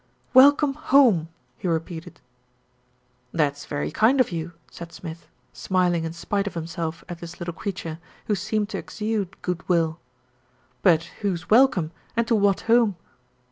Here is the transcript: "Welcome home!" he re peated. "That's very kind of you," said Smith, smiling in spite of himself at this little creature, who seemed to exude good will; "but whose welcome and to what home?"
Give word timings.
"Welcome 0.33 0.73
home!" 0.73 1.29
he 1.59 1.67
re 1.67 1.77
peated. 1.77 2.15
"That's 3.31 3.67
very 3.67 3.91
kind 3.91 4.19
of 4.19 4.31
you," 4.31 4.53
said 4.71 4.91
Smith, 4.91 5.27
smiling 5.53 6.05
in 6.05 6.13
spite 6.13 6.47
of 6.47 6.55
himself 6.55 7.03
at 7.07 7.19
this 7.19 7.37
little 7.39 7.53
creature, 7.53 7.99
who 8.25 8.33
seemed 8.33 8.69
to 8.69 8.79
exude 8.79 9.39
good 9.43 9.61
will; 9.69 9.99
"but 10.81 11.03
whose 11.21 11.51
welcome 11.51 11.91
and 12.17 12.27
to 12.29 12.33
what 12.35 12.61
home?" 12.61 12.95